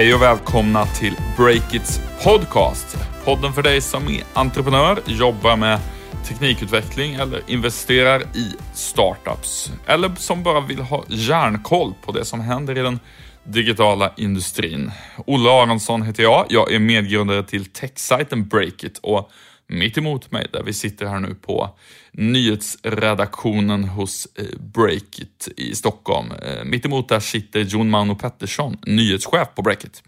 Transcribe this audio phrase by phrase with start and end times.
[0.00, 2.98] Hej och välkomna till Breakits podcast.
[3.24, 5.80] Podden för dig som är entreprenör, jobbar med
[6.28, 9.72] teknikutveckling eller investerar i startups.
[9.86, 13.00] Eller som bara vill ha järnkoll på det som händer i den
[13.44, 14.90] digitala industrin.
[15.26, 16.46] Olle Aronsson heter jag.
[16.48, 19.30] Jag är medgrundare till techsajten Breakit och
[19.66, 21.76] mitt emot mig, där vi sitter här nu på
[22.12, 26.32] nyhetsredaktionen hos eh, Breakit i Stockholm.
[26.32, 30.02] Eh, mitt emot där sitter Jon Mauno Pettersson, nyhetschef på Breakit.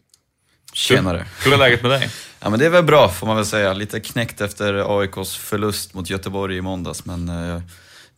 [0.73, 1.27] Tjenare.
[1.45, 2.11] Hur är läget med dig?
[2.45, 3.73] Ja men det är väl bra får man väl säga.
[3.73, 7.63] Lite knäckt efter AIKs förlust mot Göteborg i måndags men eh,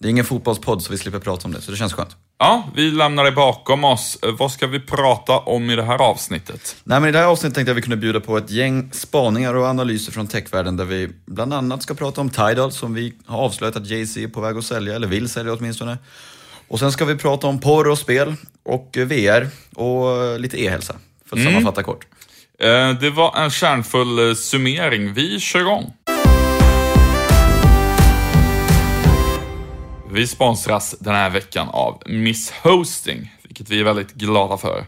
[0.05, 2.17] det är ingen fotbollspodd så vi slipper prata om det så det känns skönt.
[2.39, 4.19] Ja, vi lämnar det bakom oss.
[4.23, 6.77] Eh, vad ska vi prata om i det här avsnittet?
[6.85, 9.55] Nej men i det här avsnittet tänkte jag vi kunde bjuda på ett gäng spaningar
[9.55, 13.39] och analyser från techvärlden där vi bland annat ska prata om Tidal som vi har
[13.39, 15.99] avslöjat att Jay-Z är på väg att sälja, eller vill sälja åtminstone.
[16.69, 20.63] Och sen ska vi prata om porr och spel och eh, VR och eh, lite
[20.63, 20.95] e-hälsa
[21.29, 21.53] för att Mm.
[21.53, 22.07] sammanfatta kort.
[23.01, 25.15] Det var en kärnfull summering.
[25.15, 25.93] Vi kör igång.
[30.15, 34.87] Vi sponsras den här veckan av Miss Hosting, vilket vi är väldigt glada för.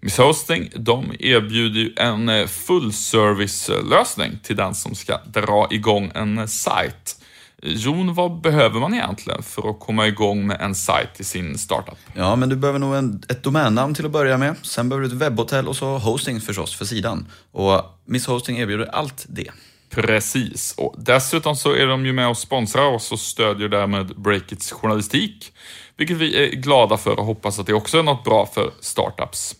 [0.00, 6.48] Miss Hosting, de erbjuder ju en eh, fullservice-lösning till den som ska dra igång en
[6.48, 7.20] sajt.
[7.62, 11.98] Jon, vad behöver man egentligen för att komma igång med en sajt i sin startup?
[12.14, 14.54] Ja, men du behöver nog en, ett domännamn till att börja med.
[14.62, 17.26] Sen behöver du ett webbhotell och så hosting förstås för sidan.
[17.52, 19.50] Och Miss Hosting erbjuder allt det.
[19.90, 20.74] Precis.
[20.78, 25.52] Och dessutom så är de ju med och sponsrar oss och stödjer därmed Breakits journalistik.
[25.96, 29.54] Vilket vi är glada för och hoppas att det också är något bra för startups.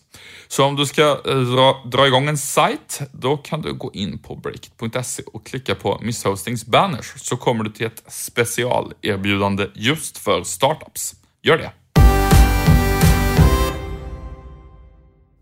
[0.47, 4.19] Så om du ska eh, dra, dra igång en sajt, då kan du gå in
[4.19, 10.17] på breakit.se och klicka på Miss Hostings banners så kommer du till ett specialerbjudande just
[10.17, 11.15] för startups.
[11.41, 11.71] Gör det!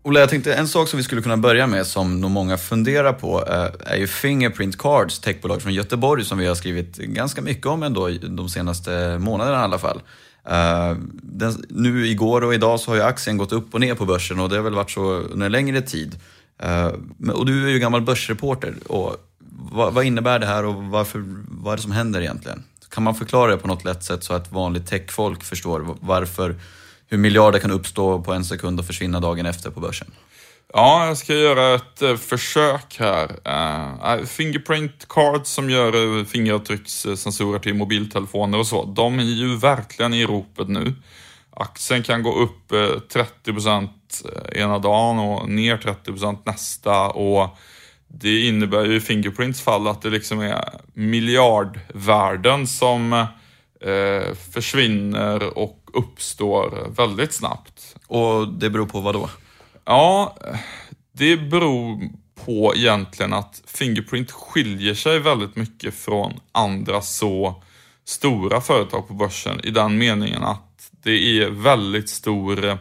[0.06, 3.12] Ola, jag tänkte en sak som vi skulle kunna börja med som nog många funderar
[3.12, 7.66] på eh, är ju Fingerprint Cards, techbolag från Göteborg som vi har skrivit ganska mycket
[7.66, 10.00] om ändå de senaste månaderna i alla fall.
[10.44, 14.04] Eh, den, nu igår och idag så har ju aktien gått upp och ner på
[14.04, 16.18] börsen och det har väl varit så under en längre tid.
[16.58, 16.90] Eh,
[17.32, 18.74] och du är ju gammal börsreporter.
[18.86, 19.16] Och
[19.72, 22.62] vad, vad innebär det här och varför, vad är det som händer egentligen?
[22.88, 26.54] Kan man förklara det på något lätt sätt så att vanligt techfolk förstår varför,
[27.08, 30.10] hur miljarder kan uppstå på en sekund och försvinna dagen efter på börsen?
[30.72, 33.30] Ja, jag ska göra ett eh, försök här.
[34.18, 40.26] Uh, fingerprint cards som gör fingeravtryckssensorer till mobiltelefoner och så, de är ju verkligen i
[40.26, 40.94] ropet nu.
[41.50, 43.88] Aktien kan gå upp 30%
[44.52, 47.56] ena dagen och ner 30% nästa och
[48.08, 50.64] det innebär ju i Fingerprints fall att det liksom är
[50.94, 53.26] miljardvärden som
[53.80, 57.96] eh, försvinner och uppstår väldigt snabbt.
[58.06, 59.30] Och det beror på vad då?
[59.84, 60.36] Ja,
[61.12, 62.00] det beror
[62.44, 67.62] på egentligen att Fingerprint skiljer sig väldigt mycket från andra så
[68.04, 72.76] stora företag på börsen i den meningen att det är väldigt stor eh,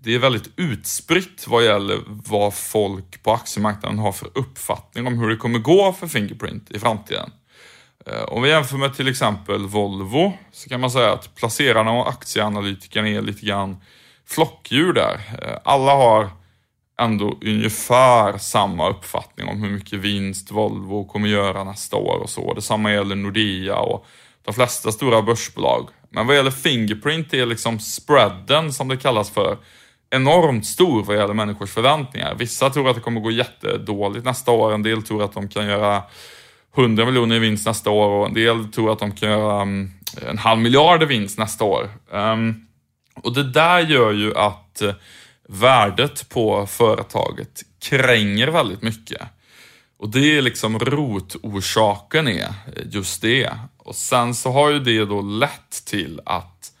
[0.00, 5.28] det är väldigt utspritt vad gäller vad folk på aktiemarknaden har för uppfattning om hur
[5.28, 7.30] det kommer gå för Fingerprint i framtiden.
[8.06, 12.08] Eh, om vi jämför med till exempel Volvo så kan man säga att placerarna och
[12.08, 13.76] aktieanalytikerna är lite grann
[14.26, 15.20] flockdjur där.
[15.42, 16.30] Eh, alla har
[17.00, 22.54] ändå ungefär samma uppfattning om hur mycket vinst Volvo kommer göra nästa år och så.
[22.54, 24.06] Detsamma gäller Nordea och
[24.44, 25.88] de flesta stora börsbolag.
[26.10, 29.58] Men vad gäller Fingerprint är liksom spreaden som det kallas för
[30.10, 32.34] enormt stor vad gäller människors förväntningar.
[32.34, 35.66] Vissa tror att det kommer gå jättedåligt nästa år, en del tror att de kan
[35.66, 36.02] göra
[36.76, 39.92] 100 miljoner i vinst nästa år och en del tror att de kan göra um,
[40.28, 41.90] en halv miljard i vinst nästa år.
[42.10, 42.66] Um,
[43.14, 44.94] och det där gör ju att eh,
[45.48, 49.22] värdet på företaget kränger väldigt mycket.
[49.98, 52.52] Och det är liksom rotorsaken är eh,
[52.90, 53.50] just det.
[53.76, 56.72] Och sen så har ju det då lett till att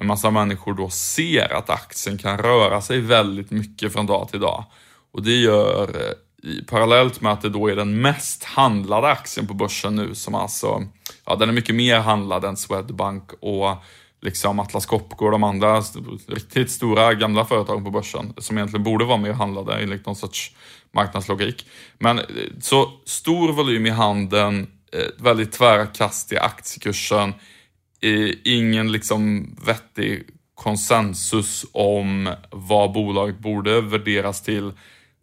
[0.00, 4.40] en massa människor då ser att aktien kan röra sig väldigt mycket från dag till
[4.40, 4.64] dag.
[5.12, 6.12] Och det gör, eh,
[6.66, 10.82] parallellt med att det då är den mest handlade aktien på börsen nu, som alltså,
[11.26, 13.76] ja den är mycket mer handlad än Swedbank och
[14.20, 15.80] liksom Atlas Copco och de andra
[16.26, 20.56] riktigt stora gamla företagen på börsen, som egentligen borde vara mer handlade enligt någon sorts
[20.92, 21.66] marknadslogik.
[21.98, 22.24] Men eh,
[22.60, 27.34] så stor volym i handeln, eh, väldigt tvära kast i aktiekursen,
[28.44, 30.22] ingen liksom vettig
[30.54, 34.72] konsensus om vad bolaget borde värderas till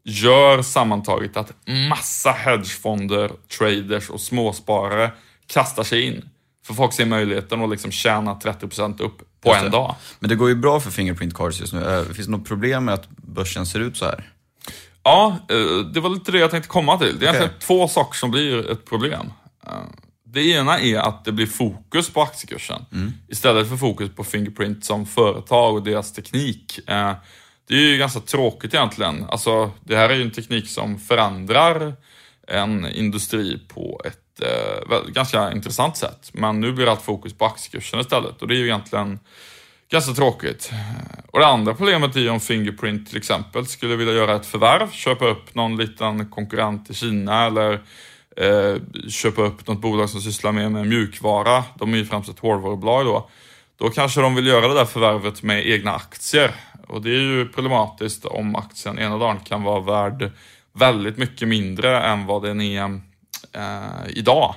[0.04, 1.52] gör sammantaget att
[1.90, 5.12] massa hedgefonder, traders och småsparare
[5.48, 6.30] kastar sig in.
[6.66, 9.96] För folk ser möjligheten att liksom tjäna 30% upp på en dag.
[10.20, 11.84] Men det går ju bra för Fingerprint Cards just nu.
[11.98, 14.30] Eh, Finns det något problem med att börsen ser ut så här?
[15.04, 17.20] Ja, eh, det var lite det jag tänkte komma till.
[17.20, 19.34] Det är egentligen två saker som blir ett problem.
[19.68, 19.74] Eh,
[20.26, 22.86] Det ena är att det blir fokus på aktiekursen
[23.28, 26.80] istället för fokus på Fingerprint som företag och deras teknik.
[27.72, 29.26] Det är ju ganska tråkigt egentligen.
[29.30, 31.94] Alltså, det här är ju en teknik som förändrar
[32.48, 36.30] en industri på ett eh, ganska intressant sätt.
[36.34, 39.20] Men nu blir allt fokus på aktiekursen istället och det är ju egentligen
[39.92, 40.72] Ganska tråkigt.
[41.32, 44.92] Och det andra problemet är ju om Fingerprint till exempel skulle vilja göra ett förvärv,
[44.92, 47.74] köpa upp någon liten konkurrent i Kina eller
[48.38, 48.76] eh,
[49.10, 51.64] köpa upp något bolag som sysslar med, med mjukvara.
[51.76, 53.30] De är ju främst ett hårdvarubolag då.
[53.78, 56.52] Då kanske de vill göra det där förvärvet med egna aktier.
[56.92, 60.32] Och det är ju problematiskt om aktien ena dagen kan vara värd
[60.74, 63.00] väldigt mycket mindre än vad den är
[63.54, 64.56] eh, idag.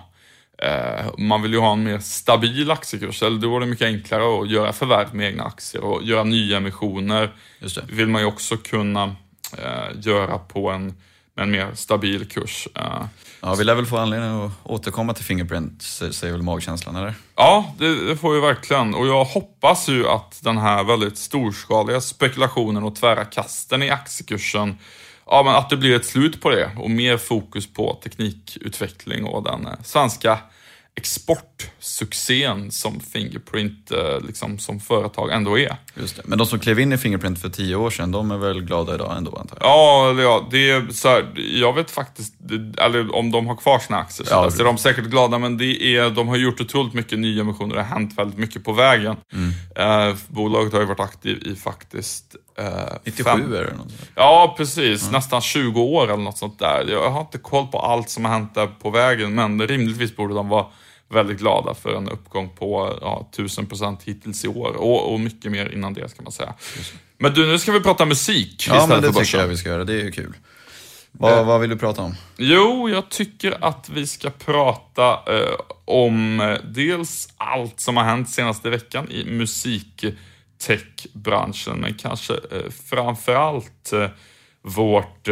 [0.59, 4.43] Eh, man vill ju ha en mer stabil aktiekurs, eller då är det mycket enklare
[4.43, 7.33] att göra förvärv med egna aktier och göra nya emissioner.
[7.59, 7.83] Just det.
[7.95, 9.17] vill man ju också kunna
[9.59, 10.85] eh, göra på en,
[11.35, 12.69] med en mer stabil kurs.
[13.47, 17.15] Ja, vi lär väl få anledning att återkomma till Fingerprint, säger väl magkänslan, eller?
[17.37, 18.95] Ja, det, det får vi verkligen.
[18.95, 24.79] Och jag hoppas ju att den här väldigt storskaliga spekulationen och tvära kasten i aktiekursen,
[25.27, 29.43] ja men att det blir ett slut på det och mer fokus på teknikutveckling och
[29.43, 30.39] den eh, svenska
[30.97, 35.77] exportsuccén som Fingerprint eh, liksom, som företag ändå är.
[35.95, 36.23] Just det.
[36.25, 38.95] Men de som klev in i Fingerprint för tio år sedan, de är väl glada
[38.95, 39.69] idag ändå, antar jag?
[39.69, 42.35] Ja, eller ja, det är så här, jag vet faktiskt,
[42.79, 45.83] eller om de har kvar sina aktier Ja, så är de säkert glada, men det
[45.97, 49.17] är, de har gjort otroligt mycket nyemissioner, det har hänt väldigt mycket på vägen.
[49.77, 52.37] Eh, bolaget har ju varit aktiv i faktiskt...
[52.59, 52.65] Eh,
[53.05, 54.11] 97 fem- är det något sånt.
[54.15, 55.11] Ja, precis.
[55.11, 56.87] Nästan 20 år eller något sånt där.
[56.91, 60.35] Jag har inte koll på allt som har hänt där på vägen, men rimligtvis borde
[60.35, 60.67] de vara
[61.09, 65.73] väldigt glada för en uppgång på ja, 1000% hittills i år och, och mycket mer
[65.73, 66.55] innan det ska man säga.
[67.19, 69.41] Men du, nu ska vi prata musik Ja, men istället det för tycker börsen.
[69.41, 69.85] jag vi ska göra.
[69.85, 70.33] Det är ju kul.
[71.13, 71.47] Vad, Eh.
[71.47, 72.15] vad vill du prata om?
[72.37, 75.55] Jo, jag tycker att vi ska prata eh,
[75.85, 83.93] om eh, dels allt som har hänt senaste veckan i musiktechbranschen, men kanske eh, framförallt
[83.93, 84.09] eh,
[84.63, 85.29] vårt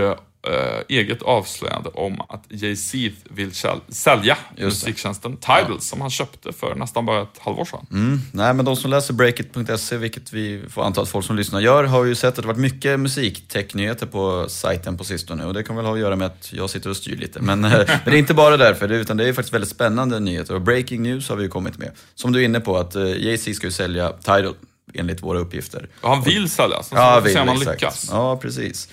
[0.49, 3.51] eh, eget avslöjande om att Jay-Z vill
[3.89, 7.87] sälja musiktjänsten Tidal som han köpte för nästan bara ett halvår sedan.
[7.91, 8.21] Mm.
[8.33, 11.85] Nej, men de som läser breakit.se, vilket vi får anta att folk som lyssnar gör,
[11.85, 15.47] har ju sett att det varit mycket musiktech-nyheter på sajten på sistone.
[15.47, 17.41] Och det kan väl ha att göra med att jag sitter och styr lite.
[17.41, 20.55] Men, eh, men det är inte bara därför, utan det är faktiskt väldigt spännande nyheter.
[20.55, 21.91] Och breaking news har vi ju kommit med.
[22.15, 24.55] Som du är inne på, att eh, Jay-Z ska ju sälja Tidal,
[24.95, 25.89] enligt våra uppgifter.
[26.01, 27.83] Och han vill sälja, så Ja, får vi se om han exakt.
[27.83, 28.09] lyckas.
[28.11, 28.89] Ja, precis.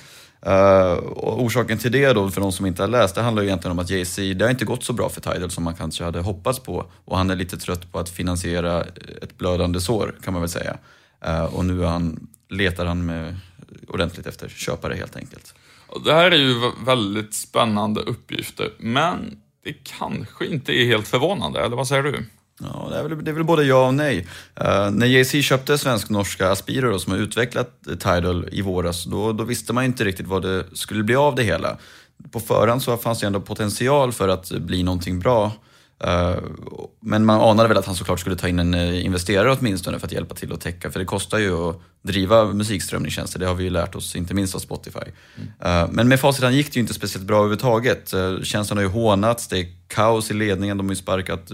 [0.48, 3.50] Uh, och orsaken till det då, för de som inte har läst, det handlar ju
[3.50, 6.04] egentligen om att Jay-Z, det har inte gått så bra för Tidal som man kanske
[6.04, 6.86] hade hoppats på.
[7.06, 8.84] Och han är lite trött på att finansiera
[9.22, 10.78] ett blödande sår, kan man väl säga.
[11.28, 13.36] Uh, och nu han, letar han med,
[13.88, 15.54] ordentligt efter köpare helt enkelt.
[16.06, 21.76] Det här är ju väldigt spännande uppgifter, men det kanske inte är helt förvånande, eller
[21.76, 22.26] vad säger du?
[22.60, 24.28] Ja, det är väl, det är väl både ja och nej.
[24.62, 29.44] Uh, när JC köpte svensk-norska Aspiro då, som har utvecklat Tidal i våras, då, då
[29.44, 31.78] visste man inte riktigt vad det skulle bli av det hela.
[32.32, 35.52] På förhand så fanns det ändå potential för att bli någonting bra.
[36.04, 36.36] Eh,
[37.00, 40.08] men man anade väl att han såklart skulle ta in en eh, investerare åtminstone för
[40.08, 40.92] att hjälpa till att täcka.
[40.92, 44.56] För det kostar ju att driva musikströmningstjänster, det har vi ju lärt oss, inte minst
[44.56, 45.00] av Spotify.
[45.60, 48.14] Eh, men med facit han gick det ju inte speciellt bra överhuvudtaget.
[48.14, 51.52] Uh, tjänsten har ju hånats, det är kaos i ledningen, de har ju sparkat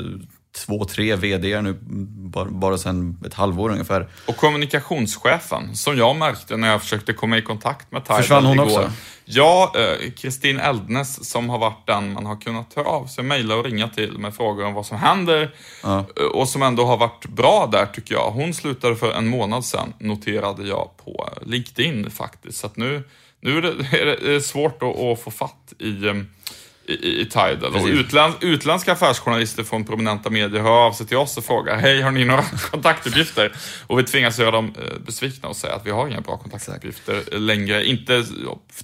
[0.55, 1.77] två, tre VD nu
[2.29, 4.07] bara, bara sedan ett halvår ungefär.
[4.27, 8.53] Och kommunikationschefen, som jag märkte när jag försökte komma i kontakt med Tidal Försvann hon
[8.55, 8.65] igår.
[8.65, 8.91] också?
[9.25, 13.55] Ja, eh, Kristin Eldnes som har varit den man har kunnat höra av sig, mejla
[13.55, 15.55] och ringa till med frågor om vad som händer.
[15.83, 15.97] Ja.
[16.19, 18.31] Eh, Och som ändå har varit bra där tycker jag.
[18.31, 22.57] Hon slutade för en månad sedan, noterade jag på LinkedIn faktiskt.
[22.57, 23.03] Så att nu,
[23.41, 23.69] nu är det,
[24.01, 25.91] är det är det svårt att, att få fatt i,
[26.88, 27.65] i, i Tidal.
[27.65, 27.89] Och Precis.
[27.89, 32.12] utländ, utländska affärsjournalister från prominenta medier hör av sig till oss och frågar Hej, har
[32.12, 33.51] ni några kontaktuppgifter?
[33.88, 37.39] Och vi tvingas göra dem eh, besvikna och säga att vi har inga bra kontaktuppgifter
[37.39, 37.86] längre.
[37.86, 38.25] Inte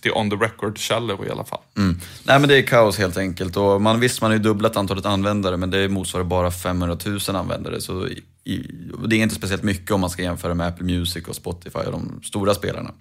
[0.01, 1.61] till on the record-källor i alla fall.
[1.77, 1.99] Mm.
[2.23, 3.57] Nej men det är kaos helt enkelt.
[3.57, 7.19] Och man, visst, man har ju dubblat antalet användare men det motsvarar bara 500 000
[7.35, 7.81] användare.
[7.81, 8.07] Så
[8.43, 8.57] i,
[9.07, 11.91] det är inte speciellt mycket om man ska jämföra med Apple Music och Spotify och
[11.91, 12.91] de stora spelarna.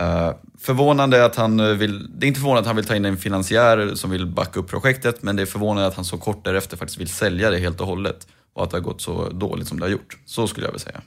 [0.00, 2.96] Uh, förvånande är att han eh, vill, det är inte förvånande att han vill ta
[2.96, 6.18] in en finansiär som vill backa upp projektet men det är förvånande att han så
[6.18, 8.26] kort därefter faktiskt vill sälja det helt och hållet.
[8.52, 10.18] Och att det har gått så dåligt som det har gjort.
[10.24, 11.00] Så skulle jag vilja säga.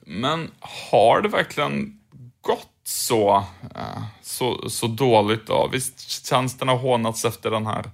[0.00, 2.00] Men har det verkligen
[2.40, 5.68] gått så, eh, så, så dåligt då?
[5.72, 7.84] Visst, tjänsten har hånats efter den här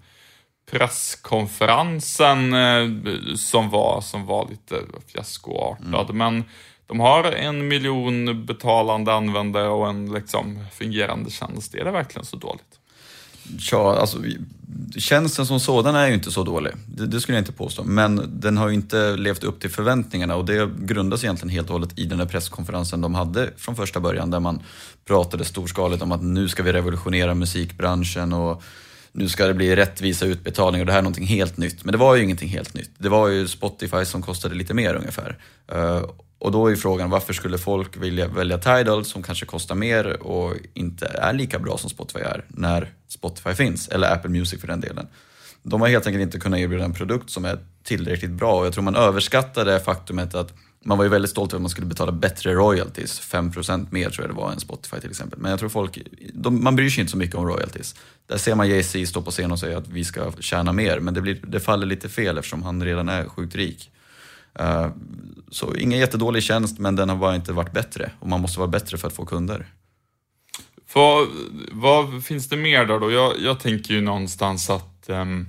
[0.72, 6.44] presskonferensen eh, som var, som var lite fiaskoartad, men
[6.86, 11.74] de har en miljon betalande användare och en liksom fungerande tjänst.
[11.74, 12.78] Är det verkligen så dåligt?
[13.72, 14.18] Ja, alltså,
[14.98, 16.72] tjänsten som sådan är ju inte så dålig.
[16.86, 17.84] Det, det, skulle jag inte påstå.
[17.84, 21.72] Men den har ju inte levt upp till förväntningarna och det grundas egentligen helt och
[21.72, 24.60] hållet i den där presskonferensen de hade från första början där man
[25.04, 28.62] pratade storskaligt om att nu ska vi revolutionera musikbranschen och
[29.12, 31.84] nu ska det bli rättvisa utbetalningar och det här är någonting helt nytt.
[31.84, 32.90] Men det var ju ingenting helt nytt.
[32.98, 35.38] Det var ju Spotify som kostade lite mer ungefär.
[35.72, 36.02] Eh,
[36.38, 40.54] och då är frågan varför skulle folk vilja välja Tidal som kanske kostar mer och
[40.74, 44.80] inte är lika bra som Spotify är när Spotify finns, eller Apple Music för den
[44.80, 45.06] delen.
[45.62, 48.72] De har helt enkelt inte kunnat erbjuda en produkt som är tillräckligt bra och jag
[48.72, 50.52] tror man överskattar det faktumet att
[50.84, 54.26] man var ju väldigt stolt över att man skulle betala bättre royalties, 5% mer tror
[54.26, 55.38] jag det var än Spotify till exempel.
[55.38, 55.98] Men jag tror folk,
[56.34, 57.94] de, man bryr sig inte så mycket om royalties.
[58.26, 61.14] Där ser man Jay-Z stå på scen och säga att vi ska tjäna mer, men
[61.14, 63.90] det, blir, det faller lite fel eftersom han redan är sjukt rik.
[64.60, 64.88] Uh,
[65.50, 68.10] så ingen jättedålig tjänst, men den har bara inte varit bättre.
[68.20, 69.66] Och man måste vara bättre för att få kunder.
[70.86, 71.28] För,
[71.72, 73.10] vad finns det mer där då?
[73.10, 75.46] Jag, jag tänker ju någonstans att um,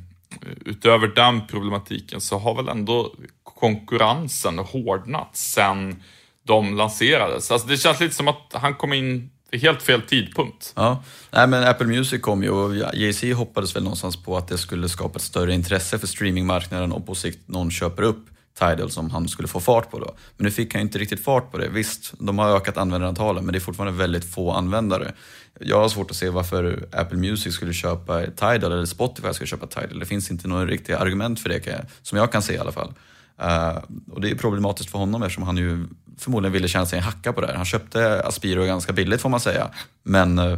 [0.65, 6.03] utöver den problematiken så har väl ändå konkurrensen hårdnat sen
[6.43, 7.51] de lanserades.
[7.51, 10.73] Alltså det känns lite som att han kom in vid helt fel tidpunkt.
[10.75, 14.57] Ja, Nej, men Apple Music kom ju och Jay-Z hoppades väl någonstans på att det
[14.57, 19.09] skulle skapa ett större intresse för streamingmarknaden och på sikt någon köper upp Tidal som
[19.09, 20.15] han skulle få fart på då.
[20.37, 21.69] Men nu fick han inte riktigt fart på det.
[21.69, 25.13] Visst, de har ökat användarantalet men det är fortfarande väldigt få användare.
[25.59, 29.67] Jag har svårt att se varför Apple Music skulle köpa Tidal eller Spotify skulle köpa
[29.67, 29.99] Tidal.
[29.99, 32.93] Det finns inte några riktiga argument för det, som jag kan se i alla fall.
[33.41, 37.03] Uh, och det är problematiskt för honom eftersom han ju förmodligen ville tjäna sig en
[37.03, 37.53] hacka på det här.
[37.53, 39.69] Han köpte Aspiro ganska billigt får man säga,
[40.03, 40.57] men uh,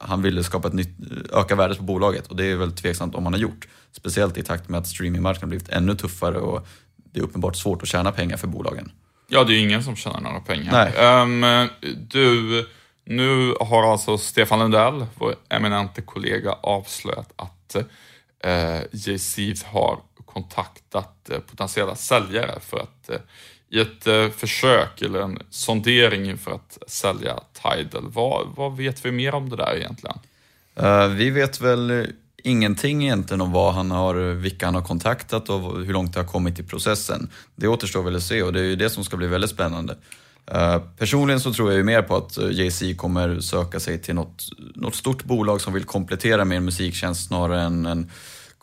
[0.00, 0.96] han ville skapa ett nytt,
[1.32, 3.68] öka värdet på bolaget och det är väl tveksamt om han har gjort.
[3.92, 6.66] Speciellt i takt med att streamingmarknaden blivit ännu tuffare och
[7.14, 8.92] det är uppenbart svårt att tjäna pengar för bolagen.
[9.28, 11.22] Ja, det är ingen som tjänar några pengar.
[11.22, 11.68] Um,
[12.08, 12.66] du,
[13.04, 17.76] nu har alltså Stefan Lundell, vår eminente kollega, avslöjat att
[18.46, 23.16] uh, Jay-Z har kontaktat uh, potentiella säljare för att uh,
[23.70, 28.10] i ett uh, försök eller en sondering inför att sälja Tidal.
[28.10, 30.18] Vad, vad vet vi mer om det där egentligen?
[31.16, 32.12] vi vet väl
[32.44, 36.26] ingenting egentligen om vad han har, vilka han har kontaktat och hur långt det har
[36.26, 37.30] kommit i processen.
[37.56, 39.96] Det återstår väl att se och det är ju det som ska bli väldigt spännande.
[40.46, 44.14] Eh, personligen så tror jag ju mer på att eh, Jay-Z kommer söka sig till
[44.14, 48.10] något, något stort bolag som vill komplettera med en musiktjänst snarare än en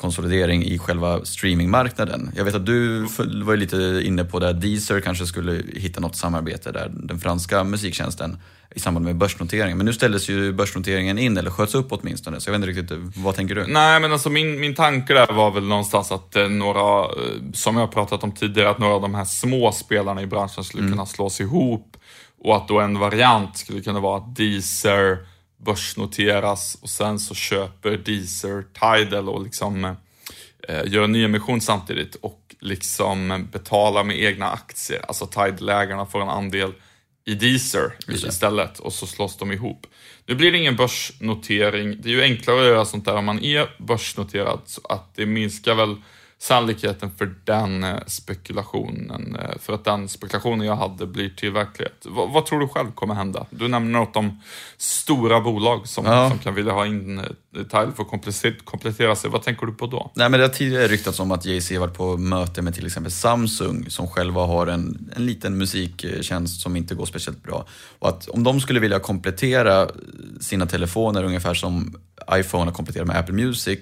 [0.01, 2.31] konsolidering i själva streamingmarknaden.
[2.35, 2.99] Jag vet att du
[3.43, 8.37] var lite inne på det, Deezer kanske skulle hitta något samarbete där, den franska musiktjänsten
[8.75, 9.77] i samband med börsnoteringen.
[9.77, 13.17] Men nu ställdes ju börsnoteringen in, eller sköts upp åtminstone, så jag vet inte riktigt,
[13.23, 13.67] vad tänker du?
[13.67, 17.75] Nej, men alltså min, min tanke där var väl någonstans att eh, några, eh, som
[17.75, 20.83] jag har pratat om tidigare, att några av de här små spelarna i branschen skulle
[20.83, 20.93] mm.
[20.93, 21.97] kunna slås ihop
[22.43, 25.17] och att då en variant skulle kunna vara att Deezer
[25.63, 29.85] börsnoteras och sen så köper Deezer Tidal och liksom
[30.67, 35.05] eh, gör en nyemission samtidigt och liksom betalar med egna aktier.
[35.07, 36.73] Alltså Tidal-ägarna får en andel
[37.25, 39.87] i Deezer istället och så slås de ihop.
[40.25, 42.01] Nu blir det ingen börsnotering.
[42.01, 45.25] Det är ju enklare att göra sånt där om man är börsnoterad så att det
[45.25, 45.95] minskar väl
[46.41, 52.05] sannolikheten för den eh, spekulationen, eh, för att den spekulationen jag hade blir till verklighet.
[52.05, 53.45] Vad, vad tror du själv kommer hända?
[53.49, 54.41] Du nämner något om
[54.77, 56.29] stora bolag som, ja.
[56.29, 59.29] som kan vilja ha in eh, detalj för att komplettera sig.
[59.29, 60.11] Vad tänker du på då?
[60.15, 63.11] Nej, men det har tidigare ryktats om att Jay-Z varit på möte med till exempel
[63.11, 67.65] Samsung som själva har en, en liten musiktjänst som inte går speciellt bra.
[67.99, 69.89] Och att om de skulle vilja komplettera
[70.39, 71.95] sina telefoner ungefär som
[72.33, 73.79] iPhone har kompletterat med Apple Music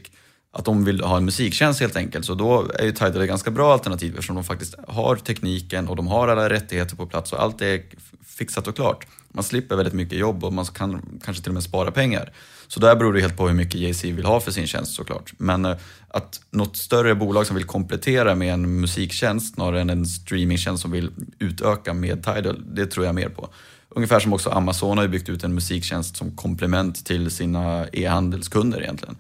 [0.52, 2.26] att de vill ha en musiktjänst helt enkelt.
[2.26, 5.96] Så då är ju Tidal ett ganska bra alternativ eftersom de faktiskt har tekniken och
[5.96, 7.82] de har alla rättigheter på plats och allt är
[8.26, 9.08] fixat och klart.
[9.28, 12.32] Man slipper väldigt mycket jobb och man kan kanske till och med spara pengar.
[12.68, 15.34] Så där beror det helt på hur mycket Jay-Z vill ha för sin tjänst såklart.
[15.38, 15.78] Men eh,
[16.08, 20.92] att något större bolag som vill komplettera med en musiktjänst snarare än en streamingtjänst som
[20.92, 23.50] vill utöka med Tidal, det tror jag mer på.
[23.90, 29.16] Ungefär som också Amazon har byggt ut en musiktjänst som komplement till sina e-handelskunder egentligen.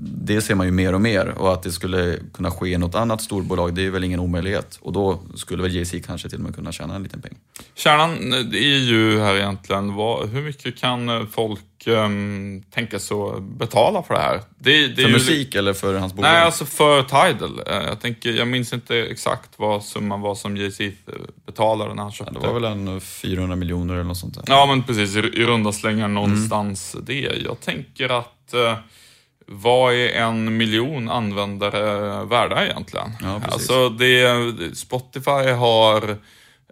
[0.00, 2.94] Det ser man ju mer och mer och att det skulle kunna ske i något
[2.94, 4.78] annat storbolag, det är väl ingen omöjlighet.
[4.80, 7.34] Och då skulle väl JC kanske till och med kunna tjäna en liten peng.
[7.74, 14.02] Kärnan är ju här egentligen, vad, hur mycket kan folk um, tänka sig att betala
[14.02, 14.40] för det här?
[14.58, 16.30] Det, det för musik ju, eller för hans bolag?
[16.30, 17.60] Nej, alltså för Tidal.
[17.66, 20.80] Eh, jag, tänker, jag minns inte exakt vad summan var som JC
[21.46, 22.34] betalade när han köpte.
[22.34, 24.44] Det var väl en 400 miljoner eller något sånt där.
[24.46, 25.16] Ja, men precis.
[25.16, 27.04] I, i runda slängar någonstans mm.
[27.06, 27.42] det.
[27.44, 28.54] Jag tänker att
[29.46, 33.10] vad är en miljon användare värda egentligen?
[33.20, 36.18] Ja, alltså det, Spotify har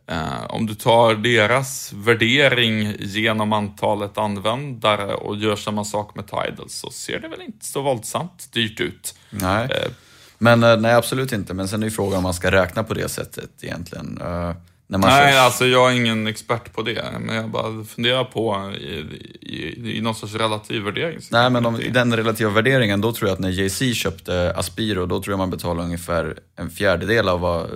[0.07, 6.69] Eh, om du tar deras värdering genom antalet användare och gör samma sak med Tidal
[6.69, 9.14] så ser det väl inte så våldsamt dyrt ut.
[9.31, 9.93] Nej, eh.
[10.38, 11.55] men eh, nej absolut inte.
[11.55, 14.23] Men sen är ju frågan om man ska räkna på det sättet egentligen.
[14.23, 14.55] Uh,
[15.00, 15.40] Nej, kör...
[15.40, 17.04] alltså jag är ingen expert på det.
[17.20, 19.04] Men jag bara funderar på i,
[19.40, 21.18] i, i någon sorts relativ värdering.
[21.30, 25.06] Nej, men om, i den relativa värderingen, då tror jag att när JC köpte Aspiro,
[25.06, 27.70] då tror jag man betalade ungefär en fjärdedel av vad,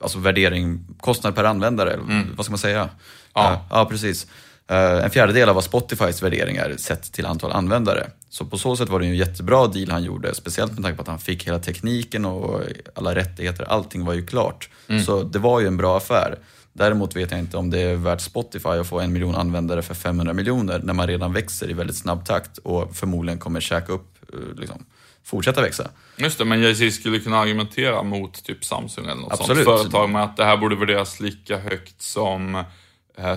[0.00, 2.28] alltså värdering, kostnad per användare, mm.
[2.36, 2.88] vad ska man säga?
[3.34, 4.26] Ja, ja precis.
[4.72, 8.06] Uh, en fjärdedel av vad Spotifys värderingar sett till antal användare.
[8.30, 11.02] Så på så sätt var det en jättebra deal han gjorde, speciellt med tanke på
[11.02, 12.60] att han fick hela tekniken och
[12.94, 14.68] alla rättigheter, allting var ju klart.
[14.88, 15.04] Mm.
[15.04, 16.38] Så det var ju en bra affär.
[16.72, 19.94] Däremot vet jag inte om det är värt Spotify att få en miljon användare för
[19.94, 24.18] 500 miljoner när man redan växer i väldigt snabb takt och förmodligen kommer käka upp,
[24.32, 24.84] eh, liksom,
[25.24, 25.90] fortsätta växa.
[26.16, 29.64] Just det, men Jay-Z skulle kunna argumentera mot typ Samsung eller något Absolut.
[29.64, 32.64] sånt företag med att det här borde värderas lika högt som Eh,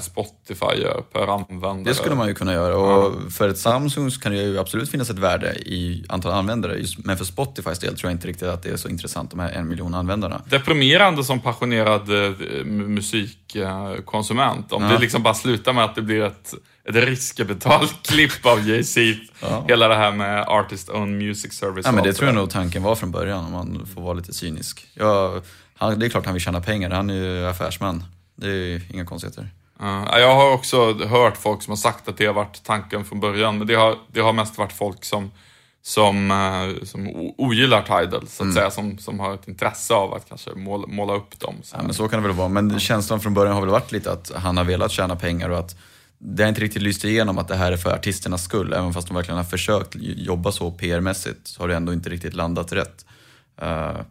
[0.02, 1.84] Spotify gör per användare.
[1.84, 3.30] Det skulle man ju kunna göra och ja.
[3.30, 6.84] för ett Samsung kan det ju absolut finnas ett värde i antal användare.
[6.98, 9.52] men för Spotifys del tror jag inte riktigt att det är så intressant, de här
[9.52, 10.42] en miljon användarna.
[10.50, 12.32] Deprimerande som passionerad eh,
[12.66, 14.72] musikkonsument.
[14.72, 14.90] Om ja.
[14.90, 16.54] det liksom bara slutar med att det blir ett,
[16.90, 19.02] ett riskabetalt klipp av Jay-Z.
[19.42, 19.66] Ja.
[19.68, 21.86] Hela det här med Artist Own Music Service.
[21.86, 24.34] Ja, men det tror jag nog tanken var från början, om man får vara lite
[24.34, 24.88] cynisk.
[24.94, 25.42] Ja,
[25.78, 28.04] han, det är klart han vill tjäna pengar, han är ju affärsman.
[28.36, 29.50] Det är inga konstigheter.
[29.82, 33.20] Uh, jag har också hört folk som har sagt att det har varit tanken från
[33.20, 35.32] början, men det har, det har mest varit folk som,
[35.82, 38.56] som, uh, som ogillar Tidal, så att mm.
[38.56, 41.56] säga, som, som har ett intresse av att kanske måla, måla upp dem.
[41.64, 41.76] Så.
[41.76, 44.12] Ja, men så kan det väl vara, men känslan från början har väl varit lite
[44.12, 45.76] att han har velat tjäna pengar och att
[46.18, 48.74] det har inte riktigt lyst igenom att det här är för artisternas skull.
[48.74, 52.34] Även fast de verkligen har försökt jobba så PR-mässigt så har det ändå inte riktigt
[52.34, 53.06] landat rätt.
[53.62, 54.02] Uh,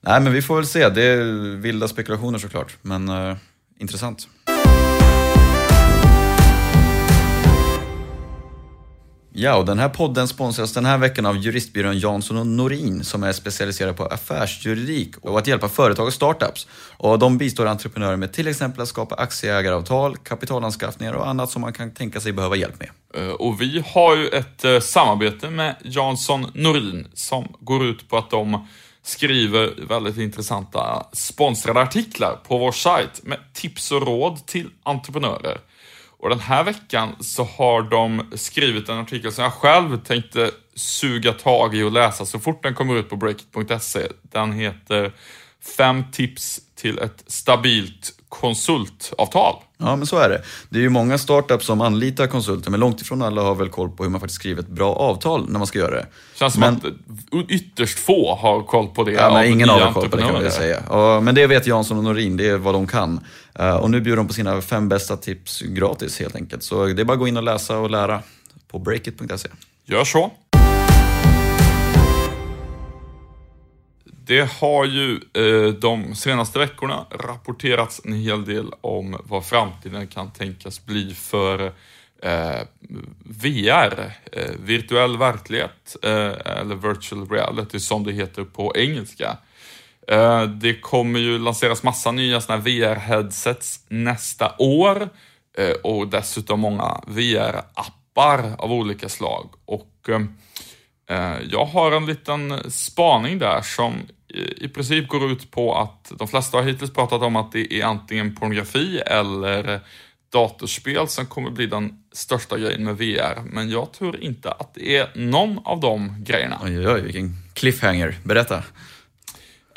[0.00, 0.88] nej, men vi får väl se.
[0.88, 1.22] Det är
[1.56, 3.36] vilda spekulationer såklart, men uh,
[3.78, 4.28] intressant.
[9.36, 13.22] Ja, och den här podden sponsras den här veckan av juristbyrån Jansson och Norin som
[13.22, 16.66] är specialiserad på affärsjuridik och att hjälpa företag och startups.
[16.96, 21.72] Och de bistår entreprenörer med till exempel att skapa aktieägaravtal, kapitalanskaffningar och annat som man
[21.72, 22.90] kan tänka sig behöva hjälp med.
[23.14, 28.16] Eh, och vi har ju ett eh, samarbete med Jansson Norin som går ut på
[28.18, 28.68] att de
[29.02, 35.58] skriver väldigt intressanta sponsrade artiklar på vår sajt med tips och råd till entreprenörer.
[36.24, 41.32] Och den här veckan så har de skrivit en artikel som jag själv tänkte suga
[41.32, 44.08] tag i och läsa så fort den kommer ut på breakit.se.
[44.22, 45.12] Den heter
[45.76, 48.12] Fem tips till ett stabilt
[48.44, 49.54] konsultavtal.
[49.78, 50.42] Ja, men så är det.
[50.68, 53.90] Det är ju många startups som anlitar konsulter, men långt ifrån alla har väl koll
[53.90, 56.06] på hur man faktiskt skriver ett bra avtal när man ska göra det.
[56.34, 56.80] Känns men...
[56.80, 56.90] som
[57.40, 59.12] att ytterst få har koll på det.
[59.12, 61.20] Ja, men ingen har koll på det kan man säga.
[61.20, 63.20] Men det vet Jansson och Norin, det är vad de kan.
[63.60, 66.62] Uh, och nu bjuder de på sina fem bästa tips gratis helt enkelt.
[66.62, 68.22] Så det är bara att gå in och läsa och lära
[68.70, 69.48] på breakit.se.
[69.86, 70.30] Gör så.
[74.26, 80.32] Det har ju eh, de senaste veckorna rapporterats en hel del om vad framtiden kan
[80.32, 81.72] tänkas bli för
[82.22, 82.60] eh,
[83.24, 89.36] VR, eh, virtuell verklighet, eh, eller virtual reality som det heter på engelska.
[90.08, 95.08] Eh, det kommer ju lanseras massa nya VR-headsets nästa år
[95.58, 99.54] eh, och dessutom många VR-appar av olika slag.
[99.64, 100.20] Och Eh,
[101.50, 103.92] jag har en liten spaning där som
[104.56, 107.84] i princip går ut på att de flesta har hittills pratat om att det är
[107.84, 109.80] antingen pornografi eller
[110.32, 113.42] datorspel som kommer bli den största grejen med VR.
[113.44, 116.60] Men jag tror inte att det är någon av de grejerna.
[116.62, 118.18] Oj, oj, oj vilken cliffhanger.
[118.24, 118.56] Berätta.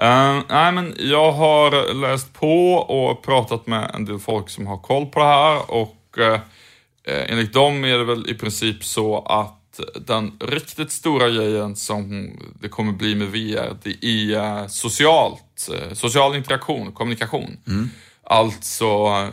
[0.02, 4.78] Uh, nej, men jag har läst på och pratat med en del folk som har
[4.78, 6.40] koll på det här och uh,
[7.06, 9.57] enligt dem är det väl i princip så att
[9.96, 16.36] den riktigt stora grejen som det kommer bli med VR, det är socialt, eh, social
[16.36, 17.58] interaktion, kommunikation.
[17.68, 17.90] Mm.
[18.24, 18.86] Alltså,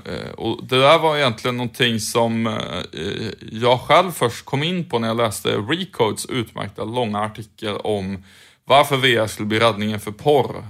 [0.05, 4.99] eh, och det där var egentligen någonting som eh, jag själv först kom in på
[4.99, 8.25] när jag läste Recodes utmärkta långa artikel om
[8.65, 10.65] varför VR skulle bli räddningen för porr.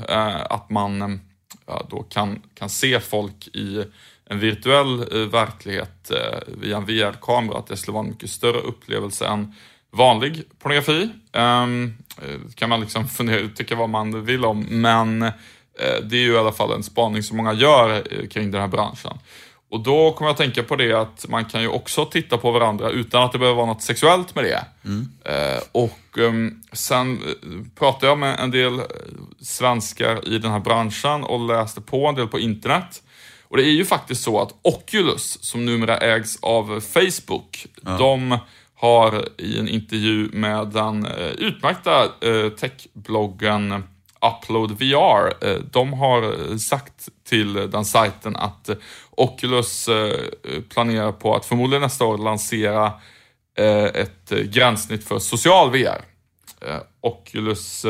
[0.50, 1.20] Att man
[1.66, 3.84] ja, då kan, kan se folk i
[4.30, 8.58] en virtuell eh, verklighet eh, via en VR-kamera, att det skulle vara en mycket större
[8.58, 9.54] upplevelse än
[9.90, 11.08] vanlig pornografi.
[11.32, 11.96] Um,
[12.54, 15.20] kan man liksom fundera, tycka vad man vill om, men
[16.02, 19.18] det är ju i alla fall en spaning som många gör kring den här branschen.
[19.70, 22.50] Och då kommer jag att tänka på det att man kan ju också titta på
[22.50, 24.64] varandra utan att det behöver vara något sexuellt med det.
[24.84, 25.08] Mm.
[25.72, 27.20] Och um, sen
[27.74, 28.80] pratade jag med en del
[29.40, 33.02] svenskar i den här branschen och läste på en del på internet.
[33.48, 37.66] Och det är ju faktiskt så att Oculus, som numera ägs av Facebook,
[37.98, 38.38] de
[38.84, 43.84] har i en intervju med den eh, utmärkta eh, techbloggen
[44.20, 48.70] Upload VR, eh, de har sagt till den sajten att
[49.10, 49.88] Oculus
[50.68, 52.92] planerar på att förmodligen nästa år lansera
[53.94, 56.04] ett gränssnitt för social VR.
[57.00, 57.86] Oculus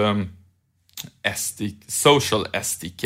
[1.37, 3.05] SD, Social SDK,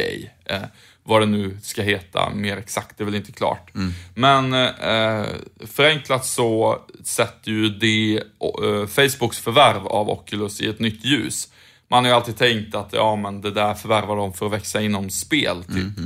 [1.09, 3.71] vad det nu ska heta mer exakt, det är väl inte klart.
[4.14, 5.27] Men eh,
[5.66, 8.16] förenklat så sätter ju det
[8.62, 11.49] eh, Facebooks förvärv av Oculus i ett nytt ljus.
[11.90, 14.81] Man har ju alltid tänkt att ja, men det där förvärvar de för att växa
[14.81, 15.99] inom spel, typ.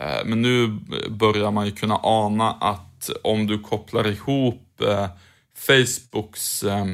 [0.00, 0.78] Eh, Men nu
[1.10, 5.06] börjar man ju kunna ana att om du kopplar ihop eh,
[5.56, 6.84] Facebooks eh,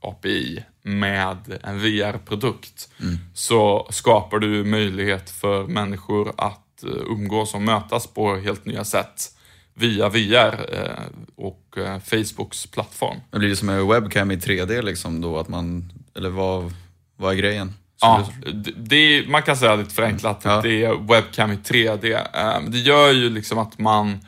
[0.00, 2.88] API med en VR-produkt
[3.34, 9.36] så skapar du möjlighet för människor att eh, umgås och mötas på helt nya sätt
[9.74, 11.04] via VR eh,
[11.36, 13.16] och eh, Facebooks plattform.
[13.30, 15.38] Men blir det som en webcam i 3D liksom då?
[15.38, 16.72] Att man, eller vad,
[17.16, 17.74] vad är grejen?
[18.02, 20.50] Ja, det, det, man kan säga lite förenklat Ja.
[20.56, 22.26] att det är webcam i 3D.
[22.34, 24.18] Eh, Det gör ju liksom att man,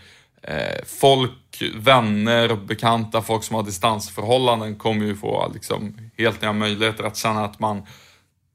[0.86, 7.16] folk, vänner, bekanta, folk som har distansförhållanden kommer ju få liksom helt nya möjligheter att
[7.16, 7.82] känna att man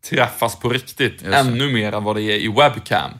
[0.09, 3.11] träffas på riktigt ännu mer än vad det är i webcam.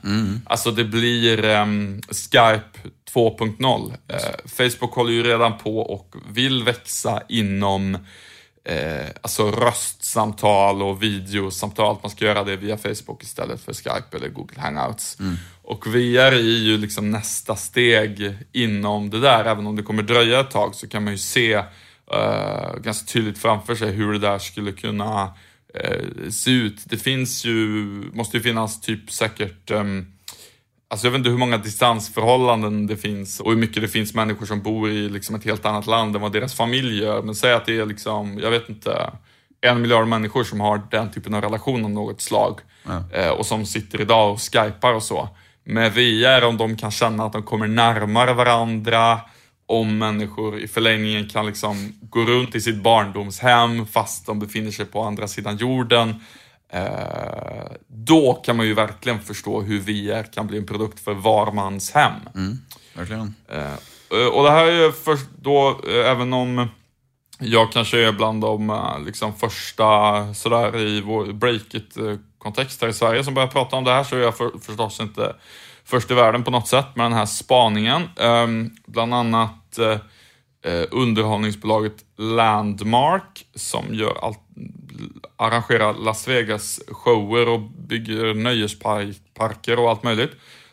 [0.46, 2.78] Alltså det blir ehm, Skype
[3.14, 3.92] 2.0.
[4.08, 7.94] Eh, Facebook håller ju redan på och vill växa inom
[8.64, 11.96] eh, alltså röstsamtal och videosamtal.
[11.96, 15.18] Att man ska göra det via Facebook istället för Skype eller Google Hangouts.
[15.62, 19.44] Och VR är ju liksom nästa steg inom det där.
[19.44, 21.52] Även om det kommer dröja ett tag så kan man ju se
[22.12, 25.34] eh, ganska tydligt framför sig hur det där skulle kunna
[25.74, 26.80] eh, se ut.
[26.84, 27.56] Det finns ju,
[28.12, 30.06] måste ju finnas typ säkert ehm,
[30.90, 34.46] Alltså jag vet inte hur många distansförhållanden det finns och hur mycket det finns människor
[34.46, 37.22] som bor i liksom ett helt annat land än vad deras familj gör.
[37.22, 39.10] Men säg att det är liksom, jag vet inte,
[39.60, 42.60] en miljard människor som har den typen av relation av något slag.
[43.12, 45.28] Eh, och som sitter idag och skypar och så.
[45.64, 49.20] Med VR, om de kan känna att de kommer närmare varandra,
[49.68, 54.84] om människor i förlängningen kan liksom gå runt i sitt barndomshem fast de befinner sig
[54.84, 56.14] på andra sidan jorden.
[56.72, 61.52] Eh, då kan man ju verkligen förstå hur VR kan bli en produkt för var
[61.52, 62.12] mans hem.
[62.94, 63.34] Verkligen.
[63.48, 66.68] Eh, och det här är ju först då, eh, även om
[67.38, 73.24] jag kanske är bland de eh, liksom första sådär i vår breakit-kontext här i Sverige
[73.24, 75.36] som börjar prata om det här så är jag för, förstås inte
[75.84, 78.02] först i världen på något sätt med den här spaningen.
[78.16, 84.40] Ehm, bland annat att eh, eh, underhållningsbolaget Landmark som gör allt,
[85.36, 90.32] arrangerar Las Vegas shower och bygger nöjesparker och allt möjligt.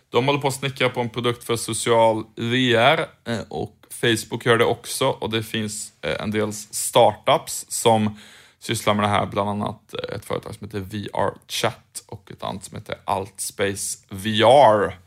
[0.09, 4.57] De håller på att snickra på en produkt för social VR eh, och Facebook gör
[4.57, 8.19] det också och det finns eh, en del startups som
[8.59, 12.43] sysslar med det här, bland annat eh, ett företag som heter VR Chat och ett
[12.43, 15.04] annat som heter Altspace VR.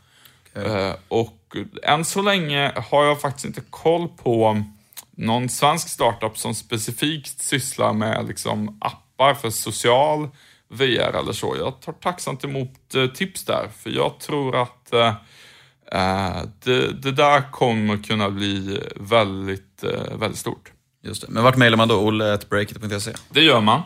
[0.53, 1.35] Eh, Och
[1.83, 4.63] än så länge har jag faktiskt inte koll på
[5.11, 10.27] någon svensk startup som specifikt sysslar med liksom appar för social
[10.69, 11.55] VR eller så.
[11.59, 15.13] Jag tar tacksamt emot eh, tips där, för jag tror att eh,
[15.91, 20.71] eh, det, det där kommer kunna bli väldigt, eh, väldigt stort.
[21.03, 21.27] Just det.
[21.29, 21.99] Men vart mejlar man då?
[21.99, 23.11] olle.breakit.se?
[23.29, 23.81] Det gör man.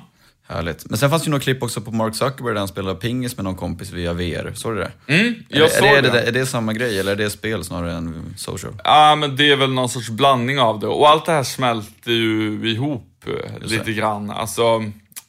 [0.47, 0.89] Härligt.
[0.89, 3.37] Men sen fanns det ju några klipp också på Mark Zuckerberg där han spelar pingis
[3.37, 4.51] med någon kompis via VR.
[4.55, 4.91] Såg du det?
[5.13, 6.21] Mm, Är, jag det- såg är, det, det.
[6.21, 8.73] är det samma grej eller är det spel snarare än social?
[8.83, 10.87] Ja, men det är väl någon sorts blandning av det.
[10.87, 14.29] Och allt det här smälter ju ihop eh, lite grann.
[14.31, 14.83] Alltså,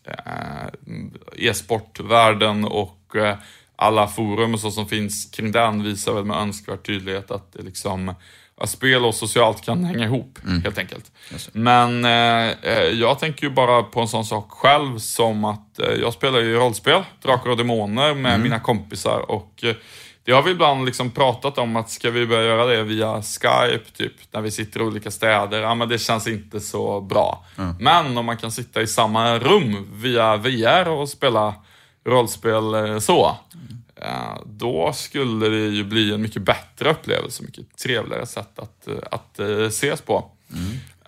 [0.05, 3.37] eh, e-sportvärlden och eh,
[3.77, 7.63] alla forum och så som finns kring den visar väl med önskvärd tydlighet att det
[7.63, 8.15] liksom
[8.61, 11.13] att spel och socialt kan hänga ihop, helt enkelt.
[11.53, 15.89] Men eh, eh, jag tänker ju bara på en sån sak själv som att eh,
[16.01, 19.31] jag spelar ju rollspel, Drakar och Demoner, med mina kompisar.
[19.31, 19.75] Och eh,
[20.25, 23.91] det har vi ibland liksom pratat om att ska vi börja göra det via Skype,
[23.97, 25.63] typ, när vi sitter i olika städer.
[25.63, 27.45] Ja, men det känns inte så bra.
[27.81, 31.55] Men om man kan sitta i samma rum via VR och spela
[32.07, 33.37] rollspel eh, så, eh,
[34.45, 39.39] då skulle det ju bli en mycket bättre upplevelse, mycket trevligare sätt att, eh, att
[39.39, 40.31] eh, ses på.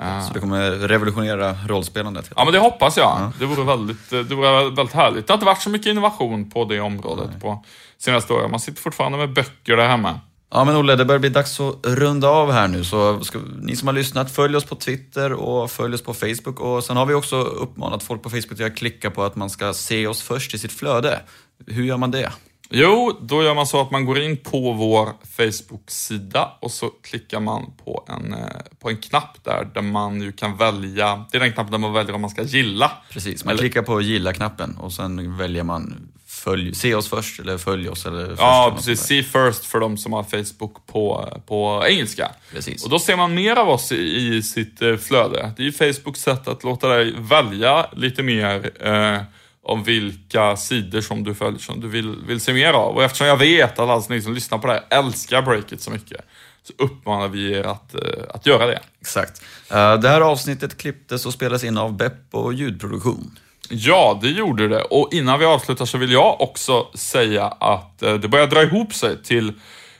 [0.00, 2.30] Eh, Så det kommer revolutionera rollspelandet?
[2.36, 3.32] Ja, men det hoppas jag.
[3.38, 5.26] Det, vore väldigt, det vore väldigt härligt.
[5.26, 7.64] Det har inte varit så mycket innovation på det området på
[7.98, 8.50] senaste åren.
[8.50, 10.20] Man sitter fortfarande med böcker där hemma.
[10.50, 12.84] Ja men Olle, det börjar bli dags att runda av här nu.
[12.84, 16.60] Så ska, ni som har lyssnat, följ oss på Twitter och följ oss på Facebook.
[16.60, 19.50] Och sen har vi också uppmanat folk på Facebook till att klicka på att man
[19.50, 21.20] ska se oss först i sitt flöde.
[21.66, 22.32] Hur gör man det?
[22.70, 27.40] Jo, då gör man så att man går in på vår Facebook-sida och så klickar
[27.40, 28.40] man på en, eh,
[28.80, 31.92] på en knapp där, där man ju kan välja, det är den knappen där man
[31.92, 32.92] väljer om man ska gilla.
[33.10, 37.58] Precis, man eller, klickar på gilla-knappen och sen väljer man följ, se oss först eller
[37.58, 38.06] följ oss.
[38.06, 39.00] Eller först ja, precis.
[39.00, 42.30] See first för de som har Facebook på, på engelska.
[42.52, 42.84] Precis.
[42.84, 45.52] Och då ser man mer av oss i, i sitt eh, flöde.
[45.56, 49.20] Det är ju Facebooks sätt att låta dig välja lite mer eh,
[49.66, 52.96] om vilka sidor som du följer som du vill, vill se mer av.
[52.96, 55.90] Och eftersom jag vet att alla ni som lyssnar på det här älskar Breakit så
[55.90, 56.20] mycket
[56.62, 58.80] så uppmanar vi er att, uh, att göra det.
[59.00, 59.42] Exakt.
[59.72, 63.38] Uh, det här avsnittet klipptes och spelades in av Beppo ljudproduktion.
[63.68, 64.82] Ja, det gjorde det.
[64.82, 68.94] Och innan vi avslutar så vill jag också säga att uh, det börjar dra ihop
[68.94, 69.52] sig till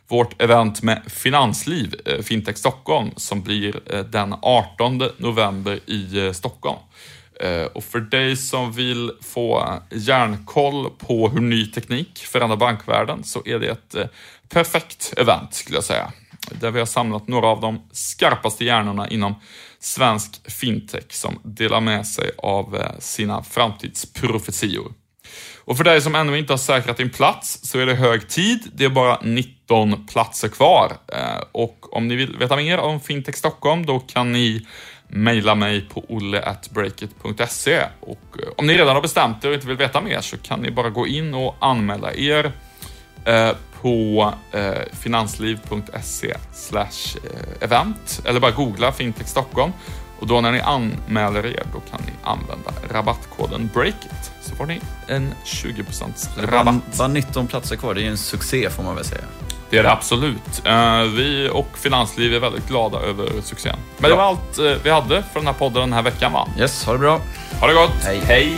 [0.08, 6.78] vårt event med Finansliv, Fintech Stockholm, som blir den 18 november i Stockholm.
[7.40, 13.42] Eh, och för dig som vill få järnkoll på hur ny teknik förändrar bankvärlden så
[13.44, 14.06] är det ett eh,
[14.48, 16.12] perfekt event skulle jag säga.
[16.50, 19.34] Där vi har samlat några av de skarpaste hjärnorna inom
[19.78, 24.92] svensk fintech som delar med sig av eh, sina framtidsprofetior.
[25.64, 28.70] Och för dig som ännu inte har säkrat din plats så är det hög tid.
[28.74, 30.92] Det är bara 19 platser kvar.
[31.52, 34.66] Och om ni vill veta mer om Fintech Stockholm då kan ni
[35.08, 39.76] mejla mig på olleatbreakit.se och eh, om ni redan har bestämt er och inte vill
[39.76, 42.52] veta mer så kan ni bara gå in och anmäla er
[43.24, 43.50] eh,
[43.82, 46.36] på eh, finansliv.se
[47.60, 48.22] event.
[48.24, 49.72] Eller bara googla Fintech Stockholm.
[50.18, 54.32] Och då när ni anmäler er då kan ni använda rabattkoden BREAKIT.
[54.42, 56.98] Så får ni en 20% rabatt.
[56.98, 59.24] Bara 19 platser kvar, det är en succé får man väl säga.
[59.70, 60.62] Det är det absolut.
[60.64, 63.76] Eh, vi och Finansliv är väldigt glada över succén.
[63.98, 66.48] Men det var allt eh, vi hade för den här podden den här veckan va?
[66.58, 67.20] Yes, ha det bra.
[67.60, 68.04] Ha det gott.
[68.04, 68.20] Hej.
[68.24, 68.56] Hej.